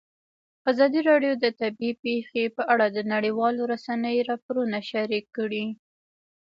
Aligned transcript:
ازادي 0.71 0.99
راډیو 1.09 1.33
د 1.43 1.45
طبیعي 1.59 1.93
پېښې 2.03 2.43
په 2.55 2.63
اړه 2.73 2.85
د 2.91 2.97
نړیوالو 3.13 3.61
رسنیو 3.73 4.27
راپورونه 4.29 4.77
شریک 4.91 5.25
کړي. 5.37 5.65